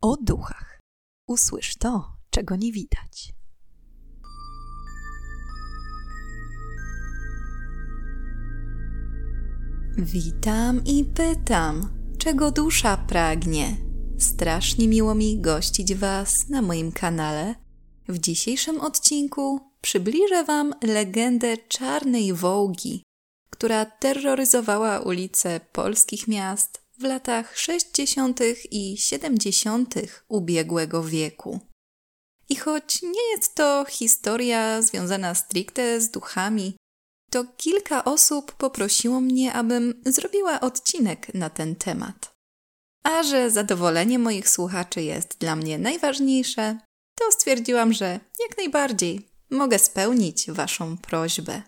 [0.00, 0.80] o duchach.
[1.26, 3.32] Usłysz to, czego nie widać.
[9.98, 13.76] Witam i pytam, czego dusza pragnie.
[14.18, 17.54] Strasznie miło mi gościć Was na moim kanale.
[18.08, 23.02] W dzisiejszym odcinku przybliżę Wam legendę czarnej wołgi,
[23.50, 28.40] która terroryzowała ulice polskich miast w latach 60.
[28.70, 29.94] i 70.
[30.28, 31.60] ubiegłego wieku.
[32.48, 36.76] I choć nie jest to historia związana stricte z duchami,
[37.30, 42.32] to kilka osób poprosiło mnie, abym zrobiła odcinek na ten temat.
[43.04, 46.78] A że zadowolenie moich słuchaczy jest dla mnie najważniejsze,
[47.18, 51.62] to stwierdziłam, że jak najbardziej mogę spełnić Waszą prośbę.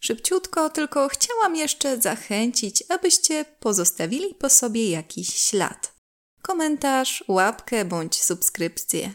[0.00, 5.94] Szybciutko tylko chciałam jeszcze zachęcić, abyście pozostawili po sobie jakiś ślad.
[6.42, 9.12] Komentarz, łapkę bądź subskrypcję.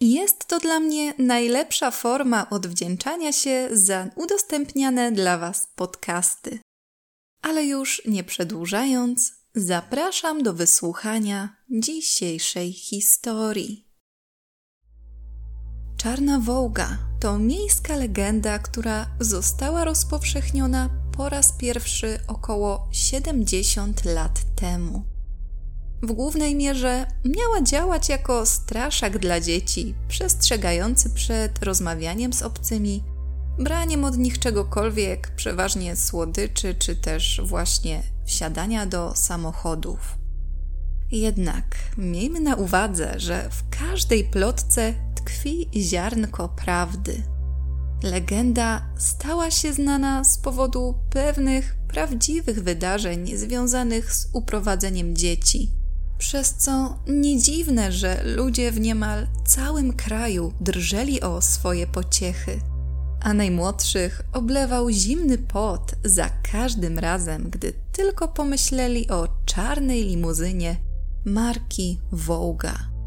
[0.00, 6.58] Jest to dla mnie najlepsza forma odwdzięczania się za udostępniane dla Was podcasty.
[7.42, 13.87] Ale już nie przedłużając, zapraszam do wysłuchania dzisiejszej historii.
[15.98, 25.04] Czarna Wołga to miejska legenda, która została rozpowszechniona po raz pierwszy około 70 lat temu.
[26.02, 33.04] W głównej mierze miała działać jako straszak dla dzieci, przestrzegający przed rozmawianiem z obcymi,
[33.58, 40.18] braniem od nich czegokolwiek, przeważnie słodyczy, czy też właśnie wsiadania do samochodów.
[41.10, 41.64] Jednak
[41.96, 44.94] miejmy na uwadze, że w każdej plotce
[45.28, 47.22] tkwi ziarnko prawdy.
[48.02, 55.70] Legenda stała się znana z powodu pewnych prawdziwych wydarzeń związanych z uprowadzeniem dzieci.
[56.18, 62.60] Przez co nie dziwne, że ludzie w niemal całym kraju drżeli o swoje pociechy,
[63.20, 70.76] a najmłodszych oblewał zimny pot za każdym razem, gdy tylko pomyśleli o czarnej limuzynie
[71.24, 72.97] marki Wołga.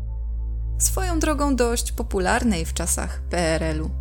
[0.82, 3.92] Swoją drogą dość popularnej w czasach PRL-u.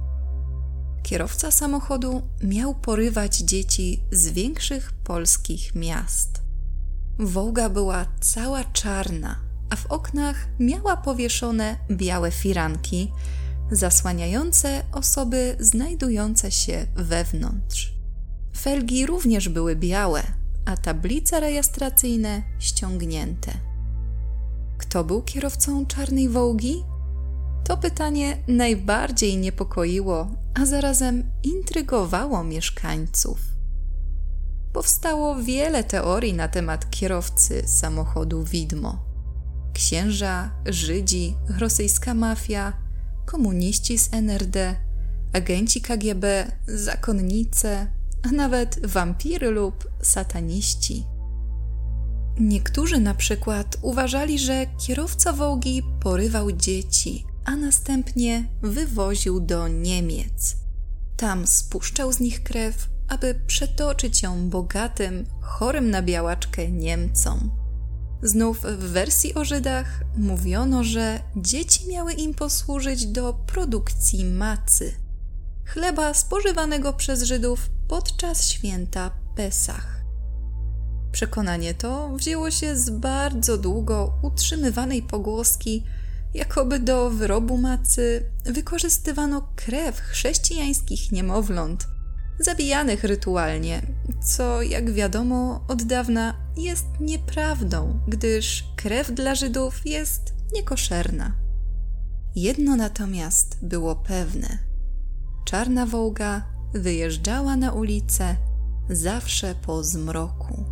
[1.03, 6.43] Kierowca samochodu miał porywać dzieci z większych polskich miast.
[7.19, 9.37] Wołga była cała czarna,
[9.71, 13.13] a w oknach miała powieszone białe firanki,
[13.71, 17.95] zasłaniające osoby znajdujące się wewnątrz.
[18.57, 20.23] Felgi również były białe,
[20.65, 23.70] a tablice rejestracyjne ściągnięte.
[24.91, 26.85] Kto był kierowcą czarnej wołgi?
[27.65, 33.39] To pytanie najbardziej niepokoiło, a zarazem intrygowało mieszkańców.
[34.73, 39.05] Powstało wiele teorii na temat kierowcy samochodu widmo.
[39.73, 42.73] Księża, Żydzi, rosyjska mafia,
[43.27, 44.77] komuniści z NRD,
[45.33, 47.87] agenci KGB, zakonnice,
[48.23, 51.07] a nawet wampiry lub sataniści.
[52.41, 60.57] Niektórzy na przykład uważali, że kierowca wołgi porywał dzieci, a następnie wywoził do Niemiec.
[61.17, 67.51] Tam spuszczał z nich krew, aby przetoczyć ją bogatym, chorym na białaczkę Niemcom.
[68.23, 74.95] Znów w wersji o Żydach mówiono, że dzieci miały im posłużyć do produkcji macy,
[75.65, 80.00] chleba spożywanego przez Żydów podczas święta Pesach.
[81.13, 85.85] Przekonanie to wzięło się z bardzo długo utrzymywanej pogłoski,
[86.35, 91.87] jakoby do wyrobu macy wykorzystywano krew chrześcijańskich niemowląt,
[92.41, 93.83] zabijanych rytualnie,
[94.23, 101.33] co jak wiadomo od dawna jest nieprawdą, gdyż krew dla Żydów jest niekoszerna.
[102.35, 104.59] Jedno natomiast było pewne:
[105.45, 106.43] czarna wołga
[106.75, 108.37] wyjeżdżała na ulicę
[108.91, 110.65] zawsze po zmroku.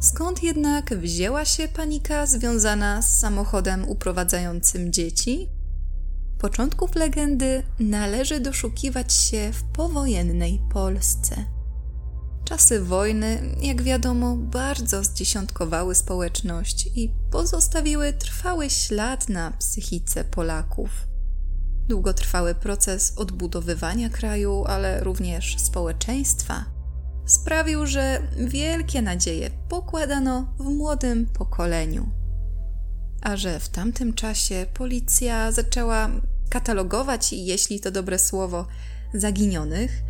[0.00, 5.48] Skąd jednak wzięła się panika związana z samochodem uprowadzającym dzieci?
[6.38, 11.44] Początków legendy należy doszukiwać się w powojennej Polsce.
[12.44, 20.90] Czasy wojny, jak wiadomo, bardzo zdziesiątkowały społeczność i pozostawiły trwały ślad na psychice Polaków.
[21.88, 26.79] Długotrwały proces odbudowywania kraju, ale również społeczeństwa
[27.30, 32.10] sprawił, że wielkie nadzieje pokładano w młodym pokoleniu.
[33.22, 36.10] A że w tamtym czasie policja zaczęła
[36.50, 38.66] katalogować, jeśli to dobre słowo,
[39.14, 40.02] zaginionych,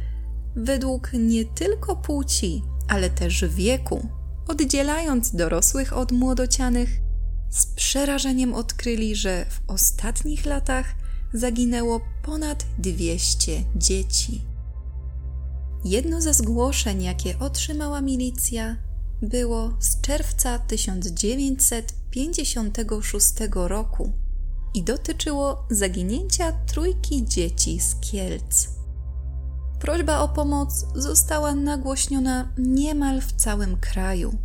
[0.57, 4.09] według nie tylko płci, ale też wieku,
[4.49, 7.01] oddzielając dorosłych od młodocianych,
[7.51, 10.87] z przerażeniem odkryli, że w ostatnich latach
[11.33, 14.50] zaginęło ponad 200 dzieci.
[15.85, 18.77] Jedno ze zgłoszeń, jakie otrzymała milicja,
[19.23, 24.13] było z czerwca 1956 roku
[24.75, 28.69] i dotyczyło zaginięcia trójki dzieci z Kielc.
[29.81, 34.39] Prośba o pomoc została nagłośniona niemal w całym kraju.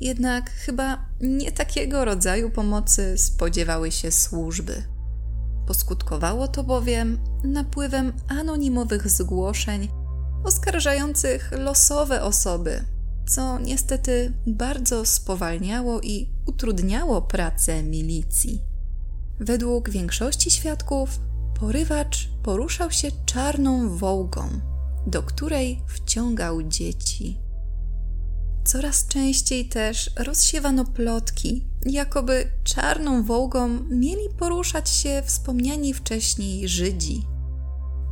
[0.00, 4.82] Jednak chyba nie takiego rodzaju pomocy spodziewały się służby.
[5.66, 9.88] Poskutkowało to bowiem napływem anonimowych zgłoszeń
[10.44, 12.84] oskarżających losowe osoby,
[13.28, 18.62] co niestety bardzo spowalniało i utrudniało pracę milicji.
[19.40, 21.20] Według większości świadków,
[21.60, 24.48] porywacz poruszał się czarną wołgą,
[25.06, 27.38] do której wciągał dzieci.
[28.64, 37.37] Coraz częściej też rozsiewano plotki, jakoby czarną wołgą mieli poruszać się wspomniani wcześniej Żydzi.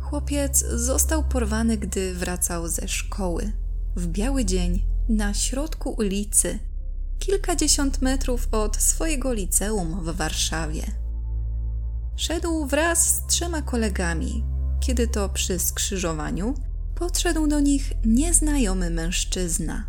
[0.09, 3.51] Chłopiec został porwany, gdy wracał ze szkoły.
[3.95, 6.59] W biały dzień, na środku ulicy,
[7.19, 10.83] kilkadziesiąt metrów od swojego liceum w Warszawie.
[12.15, 14.43] Szedł wraz z trzema kolegami,
[14.79, 16.53] kiedy to przy skrzyżowaniu
[16.95, 19.85] podszedł do nich nieznajomy mężczyzna.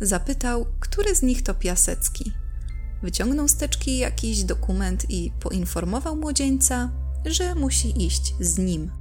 [0.00, 2.32] Zapytał, który z nich to Piasecki.
[3.02, 6.90] Wyciągnął z teczki jakiś dokument i poinformował młodzieńca,
[7.26, 8.97] że musi iść z nim.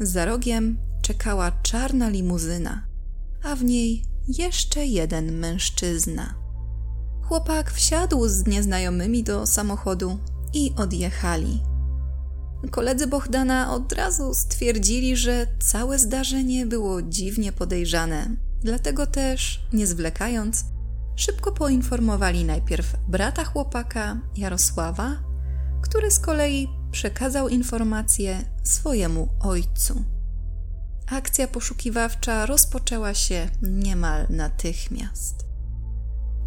[0.00, 2.86] Za rogiem czekała czarna limuzyna,
[3.42, 6.34] a w niej jeszcze jeden mężczyzna.
[7.22, 10.18] Chłopak wsiadł z nieznajomymi do samochodu
[10.54, 11.60] i odjechali.
[12.70, 20.64] Koledzy Bohdana od razu stwierdzili, że całe zdarzenie było dziwnie podejrzane, dlatego też, nie zwlekając,
[21.16, 25.16] szybko poinformowali najpierw brata chłopaka, Jarosława,
[25.82, 30.04] który z kolei przekazał informację swojemu ojcu.
[31.06, 35.34] Akcja poszukiwawcza rozpoczęła się niemal natychmiast.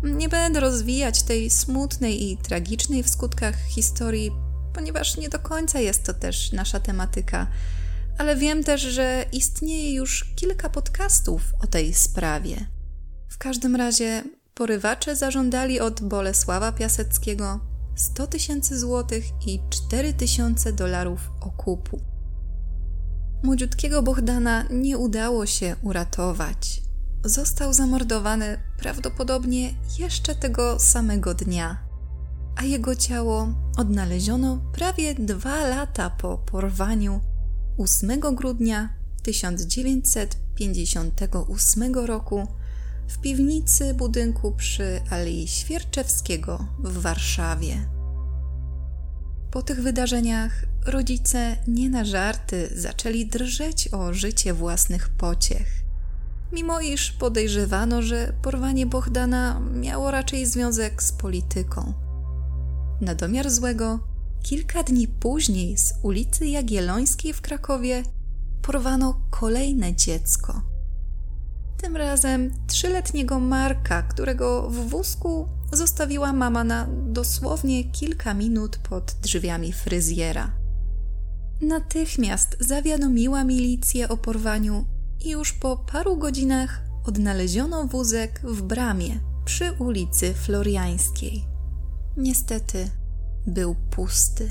[0.03, 4.31] Nie będę rozwijać tej smutnej i tragicznej w skutkach historii,
[4.73, 7.47] ponieważ nie do końca jest to też nasza tematyka,
[8.17, 12.65] ale wiem też, że istnieje już kilka podcastów o tej sprawie.
[13.29, 21.31] W każdym razie porywacze zażądali od Bolesława Piaseckiego 100 tysięcy złotych i 4 tysiące dolarów
[21.41, 21.99] okupu.
[23.43, 26.81] Młodziutkiego Bohdana nie udało się uratować.
[27.23, 31.77] Został zamordowany prawdopodobnie jeszcze tego samego dnia,
[32.55, 37.21] a jego ciało odnaleziono prawie dwa lata po porwaniu
[37.77, 38.89] 8 grudnia
[39.23, 42.47] 1958 roku
[43.11, 47.89] w piwnicy budynku przy Alei Świerczewskiego w Warszawie.
[49.51, 55.83] Po tych wydarzeniach rodzice nie na żarty zaczęli drżeć o życie własnych pociech.
[56.51, 61.93] Mimo iż podejrzewano, że porwanie Bohdana miało raczej związek z polityką.
[63.01, 63.99] Na domiar złego,
[64.43, 68.03] kilka dni później z ulicy Jagiellońskiej w Krakowie
[68.61, 70.61] porwano kolejne dziecko–
[71.81, 79.73] tym razem trzyletniego Marka, którego w wózku zostawiła mama na dosłownie kilka minut pod drzwiami
[79.73, 80.51] fryzjera.
[81.61, 84.85] Natychmiast zawiadomiła milicję o porwaniu
[85.25, 91.45] i już po paru godzinach odnaleziono wózek w bramie przy ulicy Floriańskiej.
[92.17, 92.89] Niestety
[93.47, 94.49] był pusty.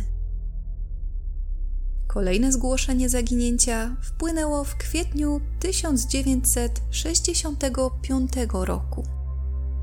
[2.13, 9.07] Kolejne zgłoszenie zaginięcia wpłynęło w kwietniu 1965 roku.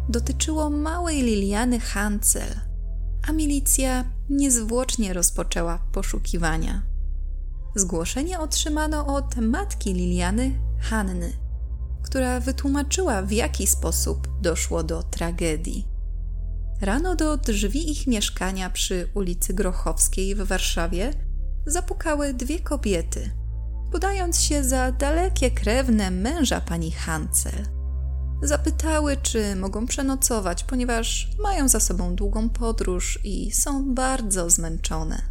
[0.09, 2.59] Dotyczyło małej Liliany Hancel,
[3.27, 6.81] a milicja niezwłocznie rozpoczęła poszukiwania.
[7.75, 11.33] Zgłoszenie otrzymano od matki Liliany, Hanny,
[12.03, 15.87] która wytłumaczyła, w jaki sposób doszło do tragedii.
[16.81, 21.26] Rano do drzwi ich mieszkania przy ulicy Grochowskiej w Warszawie
[21.67, 23.31] zapukały dwie kobiety,
[23.91, 27.65] podając się za dalekie krewne męża pani Hancel.
[28.41, 35.21] Zapytały, czy mogą przenocować, ponieważ mają za sobą długą podróż i są bardzo zmęczone.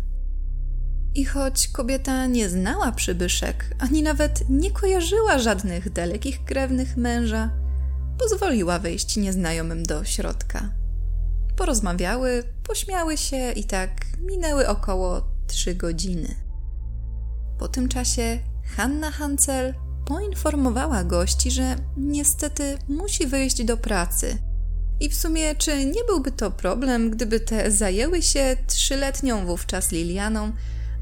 [1.15, 7.51] I choć kobieta nie znała przybyszek, ani nawet nie kojarzyła żadnych dalekich krewnych męża,
[8.19, 10.69] pozwoliła wejść nieznajomym do środka.
[11.57, 13.91] Porozmawiały, pośmiały się i tak
[14.21, 16.35] minęły około trzy godziny.
[17.59, 18.39] Po tym czasie
[18.77, 19.75] Hanna Hancel
[20.07, 24.39] poinformowała gości, że niestety musi wyjść do pracy.
[25.01, 30.53] I w sumie, czy nie byłby to problem, gdyby te zajęły się trzyletnią wówczas Lilianą,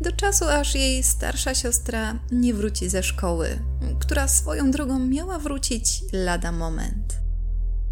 [0.01, 3.59] do czasu aż jej starsza siostra nie wróci ze szkoły,
[4.01, 7.19] która swoją drogą miała wrócić lada moment.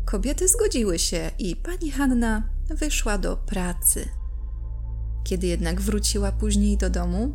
[0.04, 4.08] Kobiety zgodziły się i pani Hanna wyszła do pracy.
[5.24, 7.34] Kiedy jednak wróciła później do domu,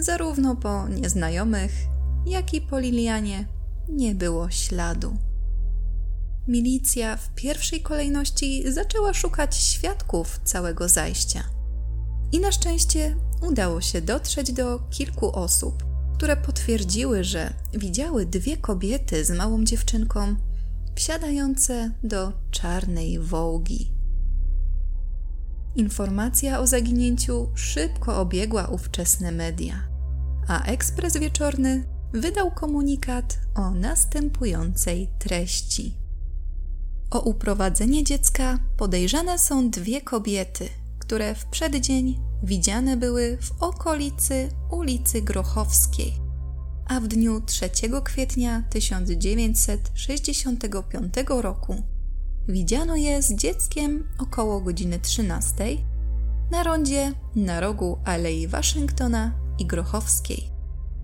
[0.00, 1.72] zarówno po nieznajomych,
[2.26, 3.46] jak i po Lilianie
[3.88, 5.16] nie było śladu.
[6.48, 11.44] Milicja w pierwszej kolejności zaczęła szukać świadków całego zajścia.
[12.32, 13.16] I na szczęście
[13.48, 15.84] udało się dotrzeć do kilku osób,
[16.14, 20.36] które potwierdziły, że widziały dwie kobiety z małą dziewczynką
[20.94, 23.99] wsiadające do czarnej wołgi.
[25.74, 29.88] Informacja o zaginięciu szybko obiegła ówczesne media,
[30.48, 35.94] a ekspres wieczorny wydał komunikat o następującej treści.
[37.10, 45.22] O uprowadzenie dziecka podejrzane są dwie kobiety, które w przeddzień widziane były w okolicy ulicy
[45.22, 46.12] Grochowskiej,
[46.86, 47.70] a w dniu 3
[48.04, 51.82] kwietnia 1965 roku
[52.50, 55.64] widziano je z dzieckiem około godziny 13
[56.50, 60.50] na rondzie na rogu Alei Waszyngtona i Grochowskiej,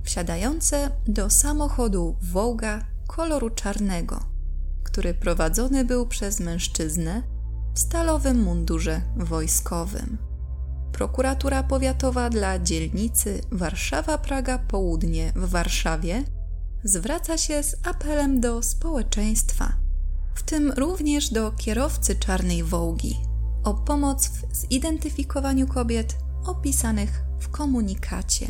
[0.02, 4.20] wsiadające do samochodu Wołga koloru czarnego,
[4.84, 7.22] który prowadzony był przez mężczyznę
[7.74, 10.18] w stalowym mundurze wojskowym.
[10.92, 16.24] Prokuratura Powiatowa dla dzielnicy Warszawa-Praga Południe w Warszawie
[16.84, 19.85] zwraca się z apelem do społeczeństwa,
[20.36, 23.16] w tym również do kierowcy czarnej wołgi,
[23.64, 26.16] o pomoc w zidentyfikowaniu kobiet
[26.46, 28.46] opisanych w komunikacie.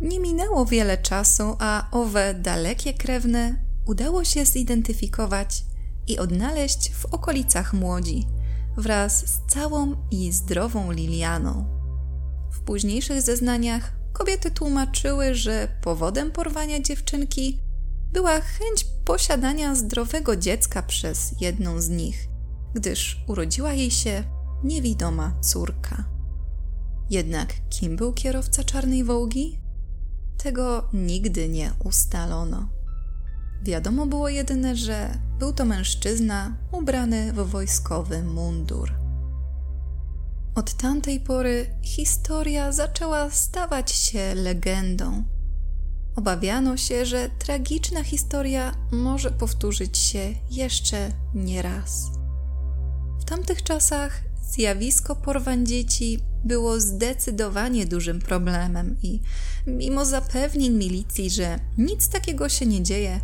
[0.00, 5.64] Nie minęło wiele czasu, a owe dalekie krewne udało się zidentyfikować
[6.06, 8.26] i odnaleźć w okolicach Młodzi
[8.76, 11.64] wraz z całą i zdrową Lilianą.
[12.52, 17.60] W późniejszych zeznaniach kobiety tłumaczyły, że powodem porwania dziewczynki
[18.12, 22.28] była chęć posiadania zdrowego dziecka przez jedną z nich,
[22.74, 24.24] gdyż urodziła jej się
[24.64, 26.04] niewidoma córka.
[27.10, 29.58] Jednak kim był kierowca czarnej wołgi?
[30.36, 32.68] Tego nigdy nie ustalono.
[33.62, 38.92] Wiadomo było jedyne, że był to mężczyzna ubrany w wojskowy mundur.
[40.54, 45.24] Od tamtej pory historia zaczęła stawać się legendą.
[46.16, 52.10] Obawiano się, że tragiczna historia może powtórzyć się jeszcze nie raz.
[53.20, 59.20] W tamtych czasach zjawisko porwań dzieci było zdecydowanie dużym problemem i
[59.66, 63.20] mimo zapewnień milicji, że nic takiego się nie dzieje,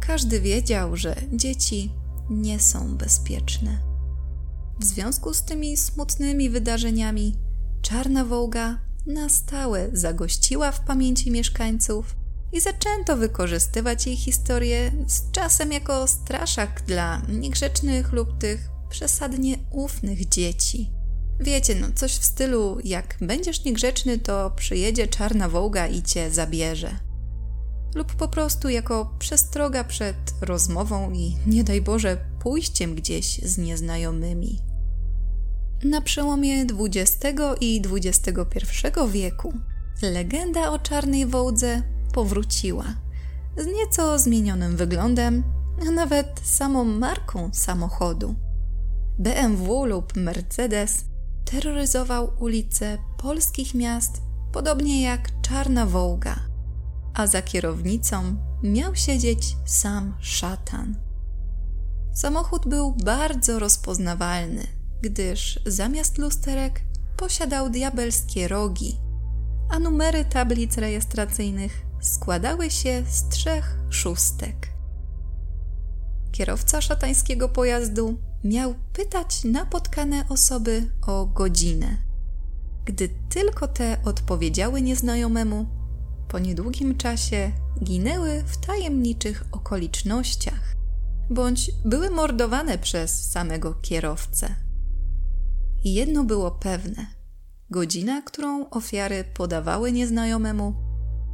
[0.00, 1.90] każdy wiedział, że dzieci
[2.30, 3.78] nie są bezpieczne.
[4.80, 7.36] W związku z tymi smutnymi wydarzeniami,
[7.82, 12.21] Czarna Wołga na stałe zagościła w pamięci mieszkańców
[12.52, 20.28] i zaczęto wykorzystywać jej historię z czasem jako straszak dla niegrzecznych lub tych przesadnie ufnych
[20.28, 20.90] dzieci.
[21.40, 27.12] Wiecie, no coś w stylu: jak będziesz niegrzeczny, to przyjedzie czarna wołga i cię zabierze
[27.94, 34.58] lub po prostu jako przestroga przed rozmową i nie daj Boże pójściem gdzieś z nieznajomymi.
[35.84, 38.42] Na przełomie XX i XXI
[39.10, 39.52] wieku
[40.02, 41.82] legenda o czarnej wołdze
[42.12, 42.84] powróciła
[43.56, 45.42] z nieco zmienionym wyglądem,
[45.88, 48.34] a nawet samą marką samochodu.
[49.18, 51.04] BMW lub Mercedes
[51.44, 56.52] terroryzował ulice polskich miast podobnie jak czarna wołga
[57.14, 60.94] a za kierownicą miał siedzieć sam szatan.
[62.12, 64.66] Samochód był bardzo rozpoznawalny,
[65.02, 66.82] gdyż zamiast lusterek
[67.16, 68.96] posiadał diabelskie rogi,
[69.70, 74.68] a numery tablic rejestracyjnych składały się z trzech szóstek.
[76.32, 81.96] Kierowca szatańskiego pojazdu miał pytać napotkane osoby o godzinę.
[82.84, 85.66] Gdy tylko te odpowiedziały nieznajomemu,
[86.28, 87.52] po niedługim czasie
[87.84, 90.76] ginęły w tajemniczych okolicznościach
[91.30, 94.54] bądź były mordowane przez samego kierowcę.
[95.84, 97.06] Jedno było pewne:
[97.70, 100.74] godzina, którą ofiary podawały nieznajomemu,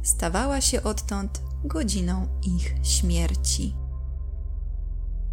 [0.03, 3.75] stawała się odtąd godziną ich śmierci.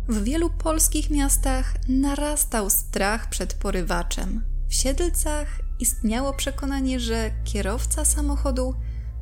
[0.08, 4.44] W wielu polskich miastach narastał strach przed porywaczem.
[4.68, 8.74] W Siedlcach istniało przekonanie, że kierowca samochodu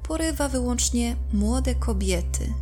[0.02, 2.52] porywa wyłącznie młode kobiety,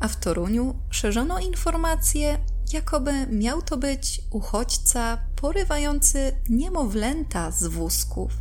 [0.00, 2.38] a w Toruniu szerzono informacje,
[2.72, 8.32] jakoby miał to być uchodźca porywający niemowlęta z wózków.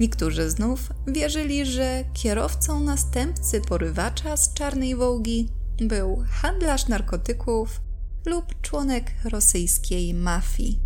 [0.00, 5.48] Niektórzy znów wierzyli, że kierowcą następcy porywacza z czarnej wołgi
[5.78, 7.80] był handlarz narkotyków
[8.26, 10.80] lub członek rosyjskiej mafii.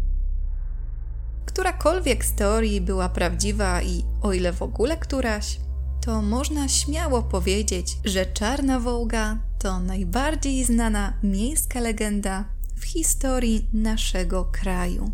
[1.47, 5.61] Którakolwiek z teorii była prawdziwa i o ile w ogóle któraś,
[6.01, 12.45] to można śmiało powiedzieć, że Czarna Wołga to najbardziej znana miejska legenda
[12.77, 15.11] w historii naszego kraju.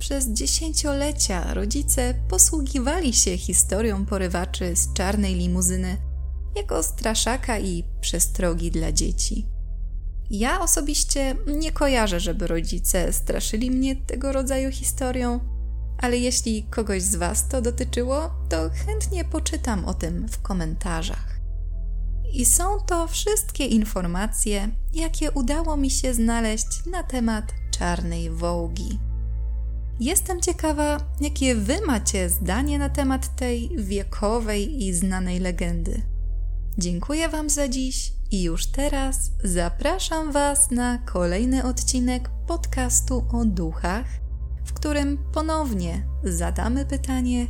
[0.00, 5.96] Przez dziesięciolecia rodzice posługiwali się historią porywaczy z czarnej limuzyny
[6.56, 9.46] jako straszaka i przestrogi dla dzieci.
[10.30, 15.40] Ja osobiście nie kojarzę, żeby rodzice straszyli mnie tego rodzaju historią,
[15.98, 21.40] ale jeśli kogoś z Was to dotyczyło, to chętnie poczytam o tym w komentarzach.
[22.32, 29.09] I są to wszystkie informacje, jakie udało mi się znaleźć na temat czarnej wołgi.
[30.00, 36.02] Jestem ciekawa, jakie Wy macie zdanie na temat tej wiekowej i znanej legendy.
[36.78, 44.06] Dziękuję Wam za dziś i już teraz zapraszam Was na kolejny odcinek podcastu o duchach,
[44.64, 47.46] w którym ponownie zadamy pytanie,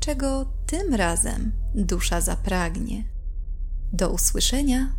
[0.00, 3.04] czego tym razem dusza zapragnie.
[3.92, 4.96] Do usłyszenia